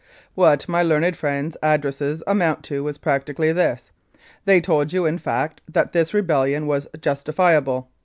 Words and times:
"What 0.49 0.67
my 0.67 0.81
learned 0.81 1.15
friends' 1.15 1.55
addresses 1.61 2.23
amounted 2.25 2.63
to 2.69 2.83
was 2.83 2.97
practically 2.97 3.51
this. 3.51 3.91
They 4.45 4.59
told 4.59 4.91
you, 4.91 5.05
in 5.05 5.19
fact, 5.19 5.61
that 5.69 5.91
this 5.93 6.11
rebellion 6.11 6.65
was 6.65 6.87
justifiable. 6.99 7.87